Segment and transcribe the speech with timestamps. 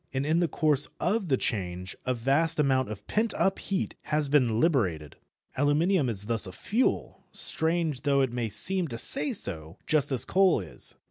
[0.11, 4.27] And in the course of the change a vast amount of pent up heat has
[4.29, 5.15] been liberated.
[5.55, 10.25] Aluminium is thus a fuel, strange though it may seem to say so, just as
[10.25, 10.95] coal is.